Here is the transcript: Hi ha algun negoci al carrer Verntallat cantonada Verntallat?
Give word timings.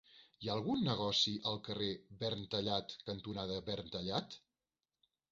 Hi 0.43 0.47
ha 0.49 0.53
algun 0.59 0.79
negoci 0.85 1.33
al 1.49 1.59
carrer 1.67 1.89
Verntallat 2.23 2.95
cantonada 3.09 3.59
Verntallat? 3.69 4.39